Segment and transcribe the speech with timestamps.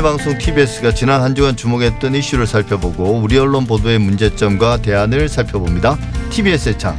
[0.00, 5.98] 시민의 방송 TBS가 지난 한 주간 주목했던 이슈를 살펴보고 우리 언론 보도의 문제점과 대안을 살펴봅니다.
[6.30, 6.98] TBS의 창.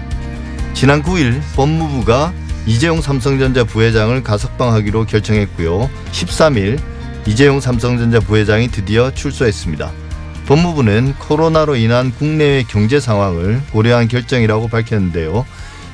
[0.74, 2.34] 지난 9일 법무부가
[2.66, 5.90] 이재용 삼성전자 부회장을 가석방하기로 결정했고요.
[6.12, 6.80] 13일
[7.26, 9.92] 이재용 삼성전자 부회장이 드디어 출소했습니다.
[10.48, 15.46] 법무부는 코로나로 인한 국내외 경제 상황을 고려한 결정이라고 밝혔는데요.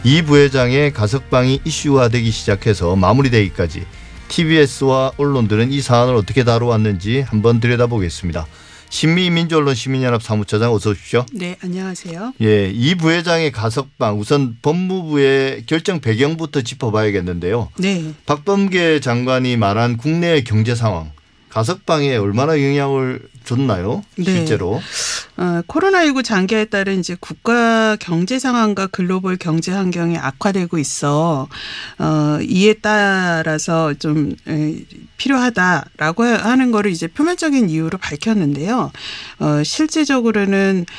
[0.03, 3.85] 이 부회장의 가석방이 이슈화되기 시작해서 마무리되기까지
[4.27, 8.45] TBS와 언론들은 이 사안을 어떻게 다루었는지 한번 들여다보겠습니다.
[8.89, 11.25] 신미민주언론 시민연합 사무처장 어서 오십시오.
[11.33, 12.33] 네, 안녕하세요.
[12.41, 17.69] 예, 이 부회장의 가석방 우선 법무부의 결정 배경부터 짚어봐야겠는데요.
[17.79, 18.13] 네.
[18.25, 21.11] 박범계 장관이 말한 국내 경제 상황
[21.57, 24.03] 가석방에 얼마나 영향을 줬나요?
[24.15, 24.25] 네.
[24.25, 24.79] 실제로.
[25.37, 31.47] 어, 코로나19 장기에 따른 이제 국가 경제 상황과 글로벌 경제 환경이 악화되고 있어
[31.97, 34.75] 어, 이에 따라서 좀 에,
[35.17, 38.91] 필요하다라고 하는 거를 이제 표면적인 이유로 밝혔는데요.
[39.39, 40.93] 어, 실제적으로는 에,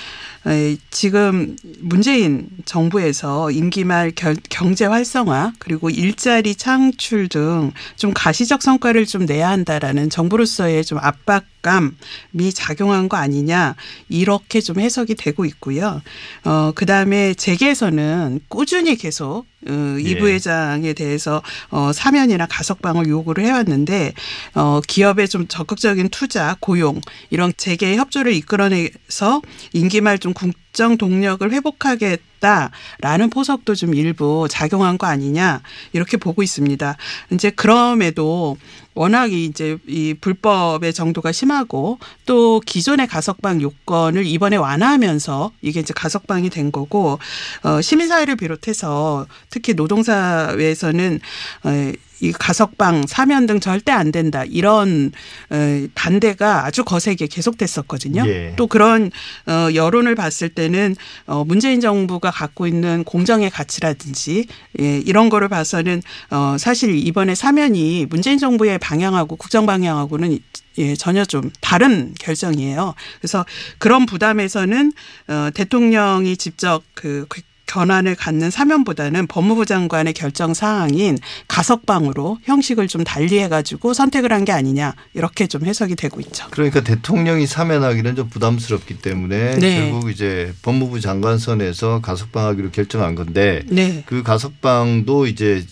[0.91, 9.07] 지금 문재인 정부에서 임기 말 결, 경제 활성화 그리고 일자리 창출 등 좀 가시적 성과를
[9.07, 13.75] 좀 내야 한다라는 정부로서의 좀 압박감이 작용한 거 아니냐
[14.09, 16.03] 이렇게 좀 해석이 되고 있고요.
[16.45, 20.19] 어, 그 다음에 재계에서는 꾸준히 계속 어, 이 예.
[20.19, 24.13] 부회장에 대해서 어, 사면이나 가석방을 요구를 해왔는데
[24.55, 27.01] 어, 기업의 좀 적극적인 투자, 고용
[27.31, 29.43] 이런 재계 협조를 이끌어내서
[29.73, 35.63] 임기 말 좀 국정 동력을 회복하겠다라는 포석도 좀 일부 작용한 거 아니냐
[35.93, 36.97] 이렇게 보고 있습니다.
[37.33, 38.57] 이제 그럼에도
[38.99, 46.51] 워낙 이제 이 불법의 정도가 심하고 또 기존의 가석방 요건을 이번에 완화하면서 이게 이제 가석방이
[46.51, 47.21] 된 거고
[47.63, 51.21] 어 시민사회를 비롯해서 특히 노동사회에서는
[51.63, 55.13] 어, 이 가석방 사면 등 절대 안 된다 이런
[55.51, 58.25] 어, 반대가 아주 거세게 계속됐었거든요.
[58.27, 58.55] 예.
[58.57, 59.11] 또 그런
[59.47, 60.97] 어, 여론을 봤을 때는
[61.27, 64.47] 어, 문재인 정부가 갖고 있는 공정의 가치라든지
[64.81, 70.39] 예, 이런 거를 봐서는 어, 사실 이번에 사면이 문재인 정부의 방향하고 국정 방향하고는
[70.79, 72.95] 예, 전혀 좀 다른 결정이에요.
[73.21, 73.45] 그래서
[73.79, 74.93] 그런 부담에서는
[75.29, 77.27] 어, 대통령이 직접 그
[77.67, 84.53] 견안을 갖는 사면보다는 법무부 장관의 결정 사항인 가석방으로 형식을 좀 달리해 가지고 선택을 한 게
[84.53, 86.47] 아니냐 이렇게 좀 해석이 되고 있죠.
[86.51, 89.91] 그러니까 대통령이 사면하기는 좀 부담스럽기 때문에 네.
[89.91, 94.03] 결국 이제 법무부 장관 선에서 가석방하기로 결정한 건데 네.
[94.07, 95.67] 그 가석방도 이제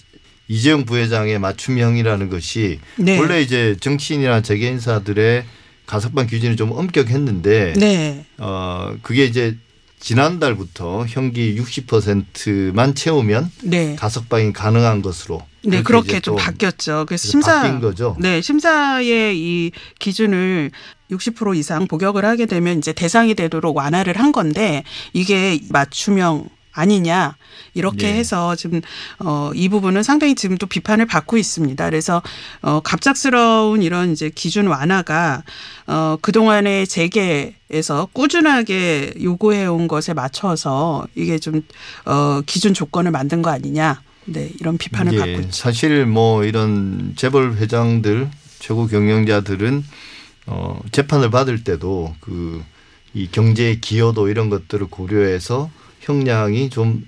[0.48, 3.18] 이재용 부회장의 맞춤형이라는 것이 네.
[3.18, 5.44] 원래 이제 정치인이나 재계 인사들의
[5.86, 8.24] 가석방 기준이 좀 엄격했는데 네.
[8.38, 9.56] 어 그게 이제
[9.98, 13.96] 지난달부터 형기 60%만 채우면 네.
[13.96, 17.06] 가석방이 가능한 것으로 네, 그렇게 좀또 바뀌었죠.
[17.06, 18.16] 그래서 그래서 심사 바뀐 거죠.
[18.20, 20.70] 네, 심사의 이 기준을
[21.10, 27.36] 60% 이상 복역을 하게 되면 이제 대상이 되도록 완화를 한 건데 이게 맞춤형 아니냐
[27.74, 28.18] 이렇게 네.
[28.18, 28.80] 해서 지금
[29.18, 31.84] 어 이 부분은 상당히 지금 또 비판을 받고 있습니다.
[31.86, 32.22] 그래서
[32.62, 35.42] 어 갑작스러운 이런 이제 기준 완화가
[35.86, 41.62] 어 그 동안의 재계에서 꾸준하게 요구해 온 것에 맞춰서 이게 좀
[42.04, 44.02] 어 기준 조건을 만든 거 아니냐.
[44.26, 45.50] 네, 이런 비판을 예, 받고 있죠.
[45.52, 49.84] 사실 뭐 이런 재벌 회장들 최고 경영자들은
[50.48, 52.62] 어 재판을 받을 때도 그
[53.14, 55.70] 이 경제의 기여도 이런 것들을 고려해서
[56.06, 57.06] 형량이 좀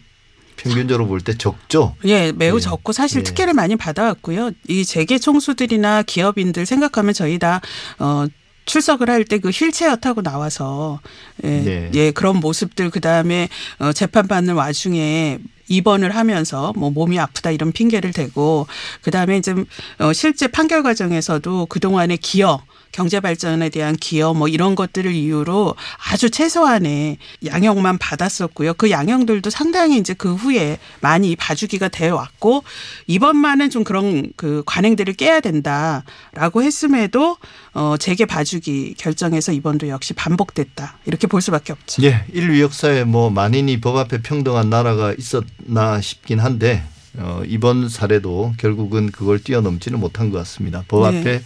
[0.57, 1.95] 평균적으로 볼 때 적죠.
[2.05, 2.61] 예, 매우 예.
[2.61, 3.23] 적고 사실 예.
[3.23, 4.51] 특혜를 많이 받아왔고요.
[4.69, 7.61] 이 재계 총수들이나 기업인들 생각하면 저희 다
[7.99, 8.27] 어.
[8.67, 11.01] 출석을 할 때 그 휠체어 타고 나와서
[11.43, 11.91] 예, 네.
[11.95, 13.49] 예 그런 모습들 그 다음에
[13.79, 15.39] 어, 재판 받는 와중에
[15.69, 18.67] 입원을 하면서 뭐 몸이 아프다 이런 핑계를 대고
[19.01, 19.55] 그 다음에 이제
[20.01, 22.63] 어, 실제 판결 과정에서도 그 동안의 기여
[22.93, 25.75] 경제 발전에 대한 기여 뭐 이런 것들을 이유로
[26.11, 28.75] 아주 최소한의 양형만 받았었고요.
[28.75, 32.65] 그 양형들도 상당히 이제 그 후에 많이 봐주기가 되어 왔고
[33.07, 37.37] 이번만은 좀 그런 그 관행들을 깨야 된다라고 했음에도
[37.75, 42.03] 어 재계 봐주기 결정해서 이번도 역시 반복됐다 이렇게 볼 수밖에 없죠.
[42.03, 46.83] 예, 인류 역사에 뭐 만인이 법 앞에 평등한 나라가 있었나 싶긴 한데
[47.19, 50.85] 어, 이번 사례도 결국은 그걸 뛰어넘지는 못한 것 같습니다.
[50.89, 51.21] 법 네.
[51.21, 51.43] 앞에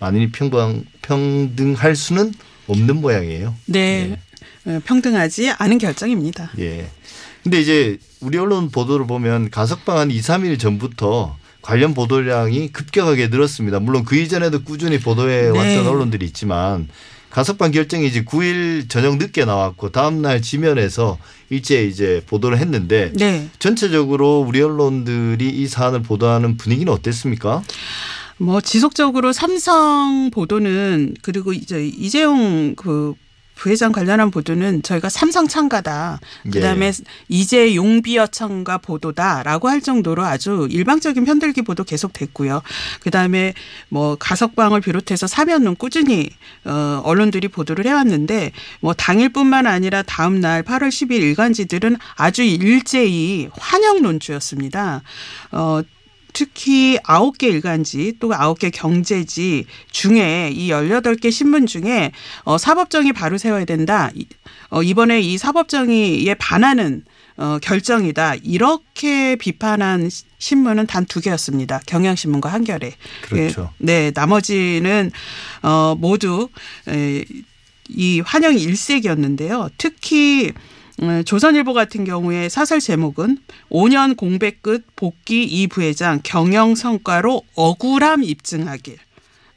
[0.00, 2.32] 만인이 평등 평등할 수는
[2.66, 3.54] 없는 모양이에요.
[3.66, 4.18] 네.
[4.64, 6.50] 어, 평등하지 않은 결정입니다.
[6.58, 6.90] 예.
[7.42, 13.80] 근데 이제 우리 언론 보도를 보면 가석방 한 2, 3일 전부터 관련 보도량이 급격하게 늘었습니다.
[13.80, 15.48] 물론 그 이전에도 꾸준히 보도해 네.
[15.48, 16.88] 왔던 언론들이 있지만
[17.30, 21.16] 가석방 결정이 이제 9일 저녁 늦게 나왔고 다음 날 지면에서
[21.48, 23.48] 일제 이제 보도를 했는데 네.
[23.58, 27.62] 전체적으로 우리 언론들이 이 사안을 보도하는 분위기는 어땠습니까?
[28.40, 33.14] 뭐 지속적으로 삼성 보도는 그리고 이제 이재용 그
[33.54, 36.18] 부회장 관련한 보도는 저희가 삼성 참가다.
[36.50, 36.92] 그다음에 예.
[37.28, 42.62] 이제 용비어 참가 보도다라고 할 정도로 아주 일방적인 편들기 보도 계속 됐고요.
[43.00, 43.52] 그다음에
[43.90, 46.30] 뭐 가석방을 비롯해서 사면은 꾸준히
[46.64, 53.50] 어 언론들이 보도를 해 왔는데 뭐 당일뿐만 아니라 다음 날 8월 10일 일간지들은 아주 일제히
[53.52, 55.02] 환영 논주였습니다.
[55.52, 55.82] 어
[56.32, 62.12] 특히 아홉 개 일간지 또 아홉 개 경제지 중에 이 열여덟 개 신문 중에
[62.44, 64.10] 어 사법정의 바로 세워야 된다.
[64.14, 64.26] 이-
[64.70, 67.04] 어 이번에 이 사법정의에 반하는
[67.36, 68.34] 어 결정이다.
[68.42, 71.80] 이렇게 비판한 시- 신문은 단 두 개였습니다.
[71.86, 72.92] 경향신문과 한겨레.
[73.22, 73.70] 그렇죠.
[73.80, 75.10] 예, 네, 나머지는
[75.62, 76.48] 어 모두
[76.88, 77.24] 에,
[77.88, 79.68] 이 환영 일색이었는데요.
[79.78, 80.52] 특히 음,
[81.24, 83.38] 조선일보 같은 경우에 사설 제목은
[83.70, 88.98] 5년 공백 끝 복귀 이 부회장 경영 성과로 억울함 입증하길.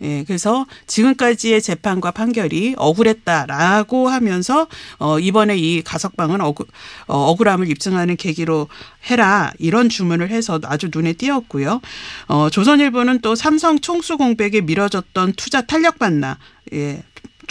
[0.01, 4.68] 예, 그래서 지금까지의 재판과 판결이 억울했다라고 하면서
[5.00, 6.65] 어 이번에 이 가석방은 억울,
[7.07, 8.68] 어, 억울함을 입증하는 계기로
[9.09, 11.81] 해라 이런 주문을 해서 아주 눈에 띄었고요.
[12.27, 16.38] 어 조선일보는 또 삼성 총수 공백에 미뤄졌던 투자 탄력 받나
[16.74, 17.03] 예.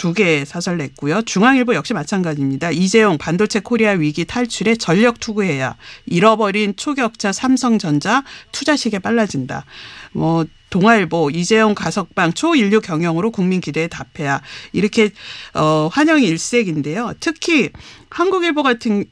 [0.03, 1.21] 두 개의 사설 냈고요.
[1.21, 2.71] 중앙일보 역시 마찬가지입니다.
[2.71, 9.63] 이재용 반도체 코리아 위기 탈출에 전력 투구해야 잃어버린 초격차 삼성전자 투자식에 빨라진다.
[10.11, 14.41] 뭐 동아일보 이재용 가석방 초인류 경영으로 국민 기대에 답해야
[14.73, 15.11] 이렇게
[15.53, 17.13] 어 환영이 일색인데요.
[17.21, 17.69] 특히
[18.09, 19.05] 한국일보 같은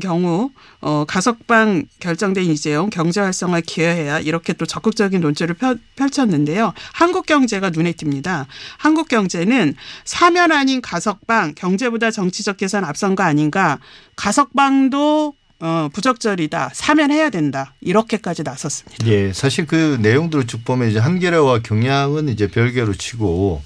[0.00, 0.50] 경우
[0.80, 6.72] 어 가석방 결정된 이재용 경제 활성화 기여해야 이렇게 또 적극적인 논조를 펼, 펼쳤는데요.
[6.92, 8.46] 한국 경제가 눈에 띕니다.
[8.78, 13.78] 한국 경제는 사면 아닌 가석방 경제보다 정치적 계산 앞선 거 아닌가?
[14.16, 16.70] 가석방도 어 부적절이다.
[16.74, 17.74] 사면해야 된다.
[17.80, 19.06] 이렇게까지 나섰습니다.
[19.06, 23.62] 예, 사실 그 내용들을 쭉 보면 이제 한겨레와 경향은 이제 별개로 치고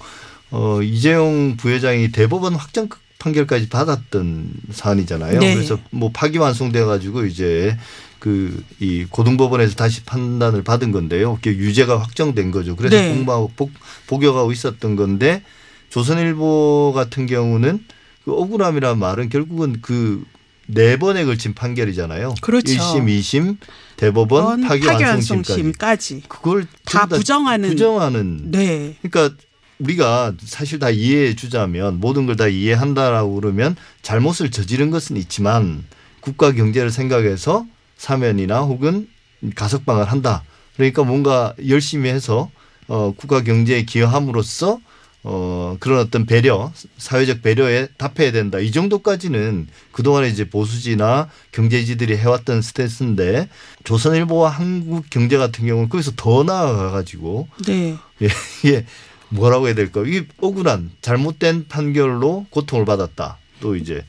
[0.51, 2.89] 어 이재용 부회장이 대법원 확정
[3.19, 5.41] 판결까지 받았던 사안이잖아요.
[5.41, 5.55] 네.
[5.55, 7.77] 그래서 뭐 파기완송돼 가지고 이제
[8.19, 11.37] 그 이 고등법원에서 다시 판단을 받은 건데요.
[11.37, 12.77] 그게 유죄가 확정된 거죠.
[12.77, 13.25] 그래서 네.
[13.57, 13.71] 복,
[14.07, 15.43] 복역하고 있었던 건데
[15.91, 17.85] 조선일보 같은 경우는
[18.25, 20.25] 그 억울함이라는 말은 결국은 그
[20.71, 22.35] 네 번에 걸친 판결이잖아요.
[22.43, 22.75] 그렇죠.
[22.75, 23.57] 1심, 2심,
[23.97, 24.87] 대법원, 파기완송심까지.
[24.87, 28.97] 파기완송심까지 그걸 다 전부 부정하는 부정하는 네.
[29.01, 29.35] 그러니까
[29.79, 35.85] 우리가 사실 다 이해해 주자면 모든 걸 다 이해한다라고 그러면 잘못을 저지른 것은 있지만
[36.21, 37.67] 국가 경제를 생각해서
[37.97, 39.09] 사면이나 혹은
[39.55, 40.43] 가석방을 한다.
[40.77, 42.51] 그러니까 뭔가 열심히 해서
[42.87, 44.81] 어 국가 경제에 기여함으로써
[45.25, 48.61] 어 그런 어떤 배려, 사회적 배려에 답해야 된다.
[48.61, 53.49] 이 정도까지는 그동안에 이제 보수지나 경제지들이 해왔던 스탠스인데
[53.85, 57.97] 조선일보와 한국 경제 같은 경우는 거기서 더 나아가 가지고 네.
[58.23, 58.29] 예,
[58.63, 58.87] 이게
[59.31, 60.03] 뭐라고 해야 될까?
[60.07, 63.39] 이게 억울한 잘못된 판결로 고통을 받았다.
[63.61, 64.05] 또 이제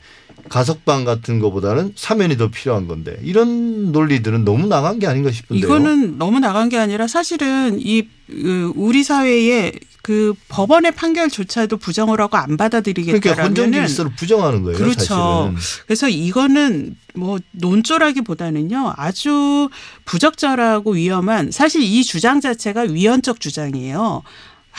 [0.48, 5.64] 가석방 같은 거보다는 사면이 더 필요한 건데 이런 논리들은 너무 나간 게 아닌가 싶은데요.
[5.64, 9.72] 이거는 너무 나간 게 아니라 사실은 이 그, 우리 사회에
[10.02, 14.78] 그 법원의 판결조차도 부정을 하고 안 그러니까 헌정 받아들이겠다라면은 질서를 부정하는 거예요.
[14.78, 15.52] 그렇죠.
[15.52, 15.56] 사실은.
[15.86, 19.68] 그래서 이거는 뭐 논조라기보다는요 아주
[20.04, 24.22] 부적절하고 위험한 사실 이 주장 자체가 위헌적 주장이에요.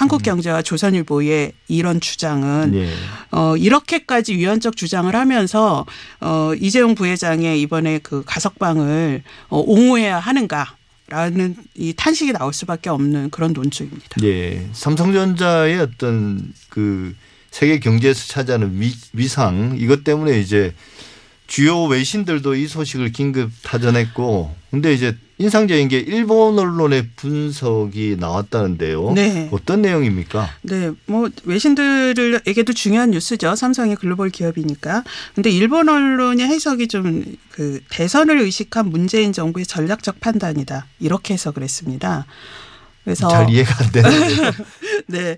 [0.01, 2.89] 한국경제와 조선일보의 이런 주장은 예.
[3.31, 5.86] 어 이렇게까지 위헌적 주장을 하면서
[6.20, 10.75] 어 이재용 부회장의 이번에 그 가석방을 어 옹호해야 하는가
[11.08, 14.24] 라는 이 탄식이 나올 수밖에 없는 그런 논조입니다.
[14.24, 14.67] 예.
[14.74, 17.13] 삼성전자의 어떤 그
[17.51, 20.74] 세계 경제에서 차지하는 위, 위상 이것 때문에 이제
[21.51, 29.12] 주요 외신들도 이 소식을 긴급 타전했고 근데 이제 인상적인 게 일본 언론의 분석이 나왔다는데요.
[29.13, 29.50] 네.
[29.51, 30.48] 어떤 내용입니까?
[30.62, 33.55] 네, 뭐 외신들에게도 중요한 뉴스죠.
[33.55, 35.03] 삼성이 글로벌 기업이니까.
[35.34, 40.88] 근데 일본 언론의 해석이 좀 그 대선을 의식한 문재인 정부의 전략적 판단이다.
[41.00, 42.25] 이렇게 해석을 했습니다.
[43.03, 44.51] 그래서 잘 이해가 안 되는데.
[45.08, 45.38] 네,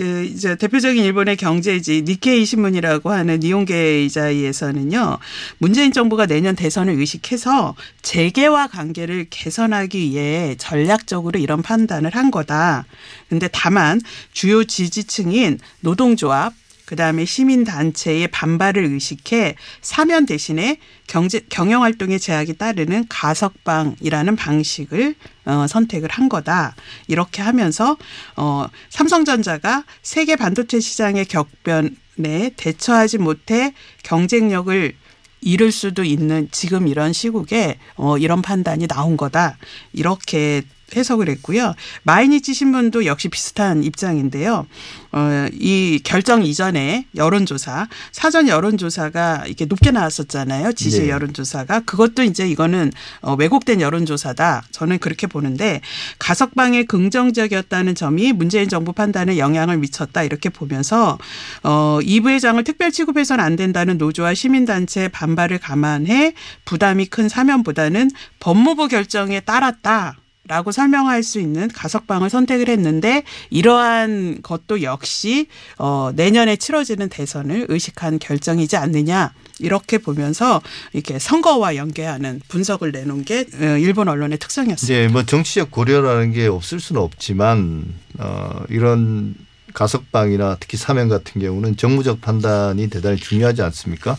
[0.00, 5.18] 예, 이제 대표적인 일본의 경제지 니케이 신문이라고 하는 니온게 이자이에서는요,
[5.58, 12.84] 문재인 정부가 내년 대선을 의식해서 재계와 관계를 개선하기 위해 전략적으로 이런 판단을 한 거다.
[13.28, 14.00] 근데 다만
[14.32, 16.52] 주요 지지층인 노동조합
[16.86, 25.14] 그다음에 시민단체의 반발을 의식해 사면 대신에 경제 경영 활동에 제약이 따르는 가석방이라는 방식을
[25.46, 26.74] 어, 선택을 한 거다.
[27.06, 27.96] 이렇게 하면서
[28.36, 34.94] 어, 삼성전자가 세계 반도체 시장의 격변에 대처하지 못해 경쟁력을
[35.40, 39.58] 잃을 수도 있는 지금 이런 시국에 어, 이런 판단이 나온 거다.
[39.92, 40.62] 이렇게
[40.96, 41.74] 해석을 했고요.
[42.02, 44.66] 마이니치 신문도 역시 비슷한 입장인데요.
[45.12, 50.72] 어, 이 결정 이전에 여론조사, 사전 여론조사가 이렇게 높게 나왔었잖아요.
[50.72, 51.10] 지지 네.
[51.10, 51.80] 여론조사가.
[51.80, 54.64] 그것도 이제 이거는 어, 왜곡된 여론조사다.
[54.72, 55.80] 저는 그렇게 보는데
[56.18, 60.24] 가석방에 긍정적이었다는 점이 문재인 정부 판단에 영향을 미쳤다.
[60.24, 61.18] 이렇게 보면서
[61.62, 68.10] 어, 이 부회장을 특별 취급해서는 안 된다는 노조와 시민단체 반발을 감안해 부담이 큰 사면보다는
[68.40, 70.16] 법무부 결정에 따랐다.
[70.46, 75.46] 라고 설명할 수 있는 가석방을 선택을 했는데 이러한 것도 역시
[75.78, 80.60] 어 내년에 치러지는 대선을 의식한 결정이지 않느냐 이렇게 보면서
[80.92, 84.82] 이렇게 선거와 연계하는 분석을 내놓은 게 어, 일본 언론의 특성이었습니다.
[84.82, 87.86] 이제 뭐 정치적 고려라는 게 없을 수는 없지만
[88.18, 89.34] 어 이런
[89.72, 94.16] 가석방이나 특히 사면 같은 경우는 정무적 판단이 대단히 중요하지 않습니까?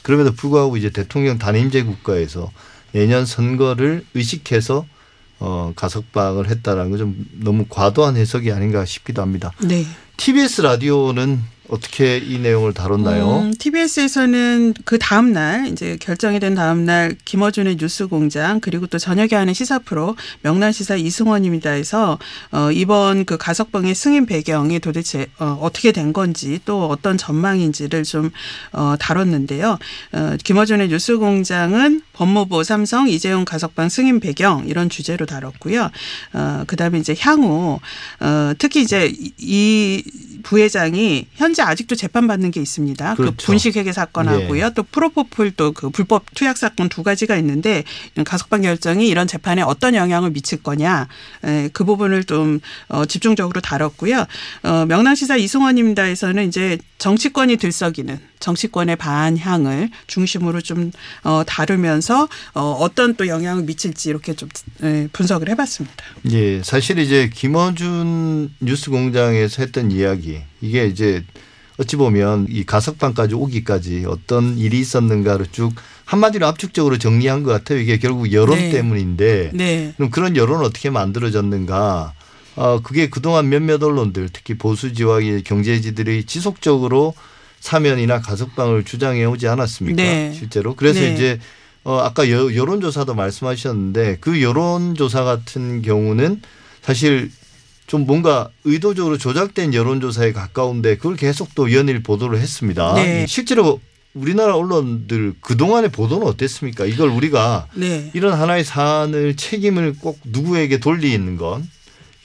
[0.00, 2.50] 그럼에도 불구하고 이제 대통령 단임제 국가에서
[2.92, 4.86] 내년 선거를 의식해서
[5.38, 9.52] 어 가석방을 했다라는 건 좀 너무 과도한 해석이 아닌가 싶기도 합니다.
[9.62, 9.84] 네.
[10.16, 13.40] TBS 라디오는 어떻게 이 내용을 다뤘나요?
[13.40, 19.30] 음, TBS에서는 그 다음 날 이제 결정이 된 다음 날 김어준의 뉴스공장 그리고 또 저녁에
[19.32, 22.18] 하는 시사 프로 명란시사 이승원입니다에서
[22.52, 28.30] 어, 이번 그 가석방의 승인 배경이 도대체 어, 어떻게 된 건지 또 어떤 전망인지를 좀
[28.72, 29.78] 어, 다뤘는데요.
[30.12, 35.90] 어, 김어준의 뉴스공장은 법무부 삼성 이재용 가석방 승인 배경 이런 주제로 다뤘고요.
[36.32, 37.78] 어, 그다음에 이제 향후
[38.20, 40.02] 어, 특히 이제 이- 이
[40.42, 43.14] 부회장이 현재 아직도 재판받는 게 있습니다.
[43.14, 43.46] 그 그렇죠.
[43.46, 44.70] 분식회계 사건하고요.
[44.70, 47.84] 또 프로포폴 또 그 불법 투약 사건 두 가지가 있는데
[48.24, 51.08] 가석방 결정이 이런 재판에 어떤 영향을 미칠 거냐.
[51.44, 54.24] 에, 그 부분을 좀 어, 집중적으로 다뤘고요.
[54.62, 60.92] 어, 명랑시사 이승원입니다에서는 이제 정치권이 들썩이는 정치권의 반향을 중심으로 좀
[61.24, 64.48] 어, 다루면서 어, 어떤 또 영향을 미칠지 이렇게 좀
[64.82, 65.96] 에, 분석을 해봤습니다.
[66.30, 71.24] 예, 사실 이제 김어준 뉴스공장에서 했던 이야기 이게 이제
[71.78, 75.74] 어찌 보면 이 가석방까지 오기까지 어떤 일이 있었는가를 쭉
[76.06, 77.78] 한마디로 압축적으로 정리한 것 같아요.
[77.78, 78.70] 이게 결국 여론 네.
[78.70, 79.92] 때문인데 네.
[79.96, 82.14] 그럼 그런 여론은 어떻게 만들어졌는가?
[82.56, 87.14] 어, 그게 그동안 몇몇 언론들 특히 보수지와 이 경제지들이 지속적으로
[87.60, 90.02] 사면이나 가석방을 주장해 오지 않았습니까?
[90.02, 90.32] 네.
[90.32, 90.74] 실제로.
[90.74, 91.14] 그래서 네.
[91.14, 91.40] 이제
[91.84, 96.42] 어, 아까 여, 여론조사도 말씀하셨는데 그 여론조사 같은 경우는
[96.82, 97.30] 사실
[97.86, 102.94] 좀 뭔가 의도적으로 조작된 여론조사에 가까운데 그걸 계속 또 연일 보도를 했습니다.
[102.94, 103.26] 네.
[103.28, 103.80] 실제로
[104.14, 106.86] 우리나라 언론들 그동안의 보도는 어땠습니까?
[106.86, 108.10] 이걸 우리가 네.
[108.14, 111.68] 이런 하나의 사안을 책임을 꼭 누구에게 돌리는 건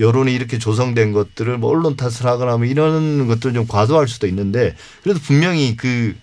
[0.01, 4.75] 여론이 이렇게 조성된 것들을 뭐 언론 탓을 하거나 뭐 이런 것들은 좀 과도할 수도 있는데
[5.03, 6.15] 그래도 분명히 그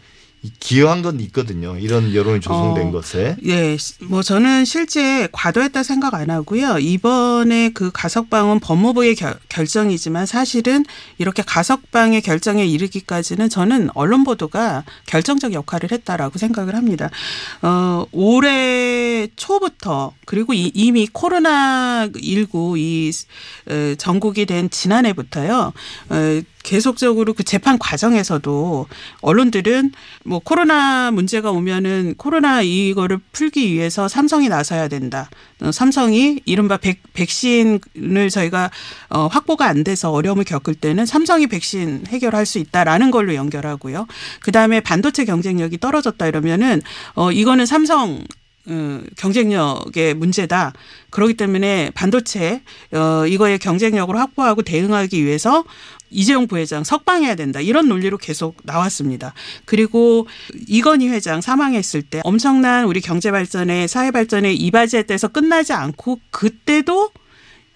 [0.60, 1.76] 기여한 건 있거든요.
[1.76, 3.36] 이런 여론이 조성된 어, 것에.
[3.46, 6.78] 예, 뭐 저는 실제 과도했다 생각 안 하고요.
[6.78, 10.84] 이번에 그 가석방은 법무부의 결, 결정이지만 사실은
[11.18, 17.10] 이렇게 가석방의 결정에 이르기까지는 저는 언론 보도가 결정적 역할을 했다라고 생각을 합니다.
[17.62, 23.26] 어, 올해 초부터 그리고 이, 이미 코로나 19이
[23.70, 25.72] 어, 전국이 된 지난해부터요.
[26.10, 28.86] 어, 계속적으로 그 재판 과정에서도
[29.22, 29.92] 언론들은
[30.24, 35.30] 뭐 코로나 문제가 오면은 코로나 이거를 풀기 위해서 삼성이 나서야 된다.
[35.62, 38.70] 어, 삼성이 이른바 백, 백신을 저희가
[39.08, 44.06] 어, 확보가 안 돼서 어려움을 겪을 때는 삼성이 백신 해결할 수 있다라는 걸로 연결하고요.
[44.40, 46.82] 그 다음에 반도체 경쟁력이 떨어졌다 이러면은
[47.14, 48.24] 어, 이거는 삼성 어,
[49.16, 50.72] 경쟁력의 문제다.
[51.10, 55.64] 그렇기 때문에 반도체 어, 이거의 경쟁력을 확보하고 대응하기 위해서
[56.10, 57.60] 이재용 부회장 석방해야 된다.
[57.60, 59.34] 이런 논리로 계속 나왔습니다.
[59.64, 60.26] 그리고
[60.66, 67.10] 이건희 회장 사망했을 때 엄청난 우리 경제 발전에 사회 발전에 이바지했대서 끝나지 않고 그때도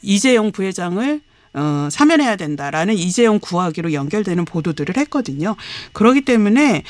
[0.02, 1.20] 이재용 부회장을
[1.54, 5.56] 어, 사면해야 된다라는 이재용 구하기로 연결되는 보도들을 했거든요.
[5.92, 6.82] 그렇기 때문에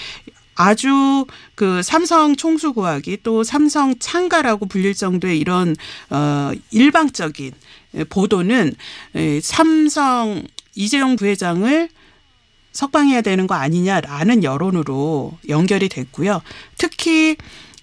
[0.54, 5.74] 아주 그 삼성 총수 구하기 또 삼성 창가라고 불릴 정도의 이런
[6.10, 7.52] 어 일방적인
[8.10, 8.74] 보도는
[9.14, 10.42] 에, 삼성
[10.74, 11.88] 이재용 부회장을
[12.72, 16.40] 석방해야 되는 거 아니냐라는 여론으로 연결이 됐고요.
[16.78, 17.36] 특히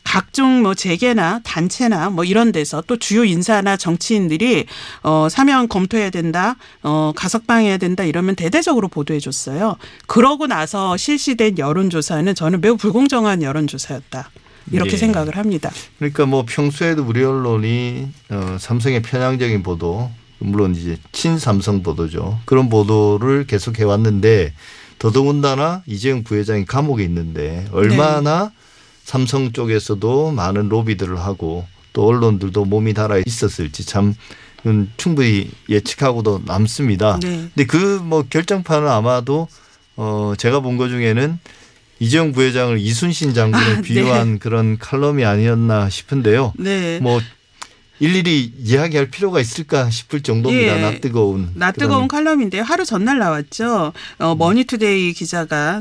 [0.10, 4.66] 각종 뭐 재계나 단체나 뭐 이런 데서 또 주요 인사나 정치인들이
[5.04, 9.76] 어 사면 검토해야 된다, 어 가석방해야 된다 이러면 대대적으로 보도해 줬어요.
[10.08, 14.32] 그러고 나서 실시된 여론 조사는 저는 매우 불공정한 여론 조사였다.
[14.72, 14.98] 이렇게 네.
[14.98, 15.70] 생각을 합니다.
[16.00, 22.40] 그러니까 뭐 평소에도 우리 언론이 어, 삼성의 편향적인 보도 물론 이제 친삼성 보도죠.
[22.46, 24.54] 그런 보도를 계속 해왔는데
[24.98, 28.52] 더더군다나 이재용 부회장이 감옥에 있는데 얼마나
[29.14, 34.14] 삼성 쪽에서도 많은 로비들을 하고 또 언론들도 몸이 달아 있었을지 참은
[34.98, 37.20] 충분히 예측하고도 남습니다.
[37.20, 37.50] 네.
[37.56, 39.48] 근데 그 뭐 결정판은 아마도
[39.96, 41.40] 어 제가 본 것 중에는
[42.00, 43.82] 이재용 부회장을 이순신 장군에 아, 네.
[43.82, 46.54] 비유한 그런 칼럼이 아니었나 싶은데요.
[46.60, 47.00] 네.
[47.02, 47.20] 뭐
[48.00, 50.78] 일일이 이야기할 필요가 있을까 싶을 정도입니다.
[50.78, 50.82] 예.
[50.82, 52.64] 나 뜨거운 나 뜨거운 칼럼인데요.
[52.64, 53.94] 하루 전날 나왔죠.
[54.20, 55.80] 어, 머니투데이 기자가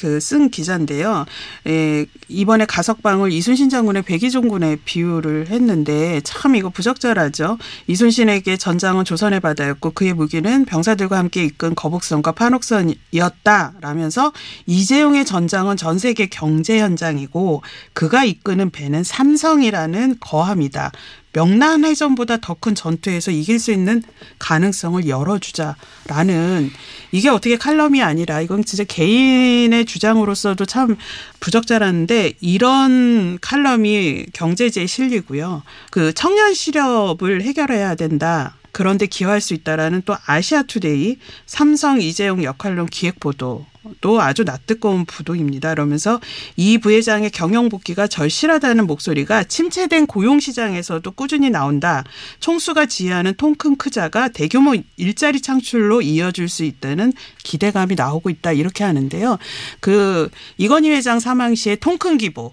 [0.00, 1.24] 그 쓴 기자인데요.
[1.66, 7.58] 에, 이번에 가석방을 이순신 장군의 백의종군에 비유를 했는데 참 이거 부적절하죠.
[7.86, 14.32] 이순신에게 전장은 조선의 바다였고 그의 무기는 병사들과 함께 이끈 거북선과 판옥선이었다라면서
[14.66, 20.92] 이재용의 전장은 전 세계 경제 현장이고 그가 이끄는 배는 삼성이라는 거함이다.
[21.38, 24.02] 명란 해전보다 더 큰 전투에서 이길 수 있는
[24.40, 26.70] 가능성을 열어주자라는
[27.12, 30.96] 이게 어떻게 칼럼이 아니라 이건 진짜 개인의 주장으로서도 참
[31.38, 35.62] 부적절한데 이런 칼럼이 경제지에 실리고요.
[35.92, 38.56] 그 청년 실업을 해결해야 된다.
[38.72, 43.64] 그런데 기여할 수 있다라는 또 아시아투데이 삼성 이재용 역할론 기획 보도
[44.00, 45.70] 또 아주 낯뜨거운 부도입니다.
[45.70, 46.20] 그러면서
[46.56, 52.04] 이 부회장의 경영 복귀가 절실하다는 목소리가 침체된 고용 시장에서도 꾸준히 나온다.
[52.40, 58.52] 총수가 지휘하는 통큰 크자가 대규모 일자리 창출로 이어질 수 있다는 기대감이 나오고 있다.
[58.52, 59.38] 이렇게 하는데요.
[59.80, 62.52] 그 이건희 회장 사망 시에 통큰 기보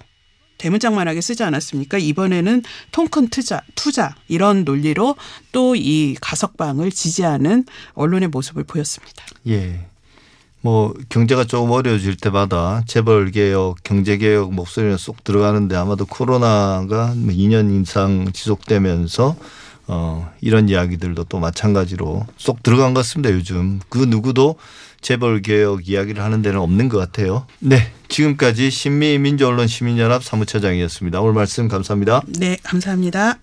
[0.57, 1.97] 대문짝만하게 쓰지 않았습니까?
[1.97, 5.15] 이번에는 통큰 투자, 투자 이런 논리로
[5.51, 9.25] 또 이 가석방을 지지하는 언론의 모습을 보였습니다.
[9.47, 9.87] 예.
[10.65, 17.83] 뭐 경제가 조금 어려워질 때마다 재벌 개혁, 경제 개혁 목소리는 쏙 들어가는데 아마도 코로나가 2년
[17.83, 19.35] 이상 지속되면서
[19.85, 23.31] 어 이런 이야기들도 또 마찬가지로 쏙 들어간 것 같습니다.
[23.31, 24.55] 요즘 그 누구도
[25.01, 27.45] 재벌 개혁 이야기를 하는 데는 없는 것 같아요.
[27.59, 31.21] 네, 지금까지 신미 민주언론 시민연합 사무처장이었습니다.
[31.21, 32.23] 오늘 말씀 감사합니다.
[32.39, 33.37] 네, 감사합니다.